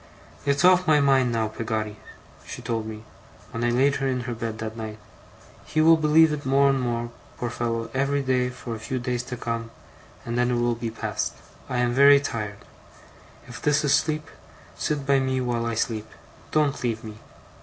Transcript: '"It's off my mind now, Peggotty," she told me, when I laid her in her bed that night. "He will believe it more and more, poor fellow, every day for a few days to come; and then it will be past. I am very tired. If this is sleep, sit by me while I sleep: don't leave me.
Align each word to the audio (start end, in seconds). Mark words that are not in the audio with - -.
'"It's 0.47 0.65
off 0.65 0.87
my 0.87 0.99
mind 0.99 1.31
now, 1.31 1.47
Peggotty," 1.47 1.97
she 2.43 2.59
told 2.63 2.87
me, 2.87 3.03
when 3.51 3.63
I 3.63 3.69
laid 3.69 3.97
her 3.97 4.07
in 4.07 4.21
her 4.21 4.33
bed 4.33 4.57
that 4.57 4.75
night. 4.75 4.97
"He 5.63 5.79
will 5.79 5.95
believe 5.95 6.33
it 6.33 6.43
more 6.43 6.71
and 6.71 6.79
more, 6.81 7.11
poor 7.37 7.51
fellow, 7.51 7.87
every 7.93 8.23
day 8.23 8.49
for 8.49 8.73
a 8.73 8.79
few 8.79 8.97
days 8.97 9.21
to 9.25 9.37
come; 9.37 9.69
and 10.25 10.39
then 10.39 10.49
it 10.49 10.55
will 10.55 10.73
be 10.73 10.89
past. 10.89 11.35
I 11.69 11.77
am 11.77 11.93
very 11.93 12.19
tired. 12.19 12.57
If 13.47 13.61
this 13.61 13.83
is 13.85 13.93
sleep, 13.93 14.27
sit 14.75 15.05
by 15.05 15.19
me 15.19 15.39
while 15.39 15.67
I 15.67 15.75
sleep: 15.75 16.09
don't 16.49 16.81
leave 16.83 17.03
me. 17.03 17.19